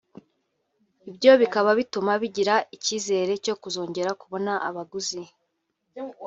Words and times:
ibyo 1.09 1.31
bikaba 1.41 1.69
bituma 1.79 2.11
bagira 2.21 2.55
icyizere 2.75 3.33
cyo 3.45 3.55
kuzongera 3.61 4.11
kubona 4.21 4.51
abaguzi 4.69 5.21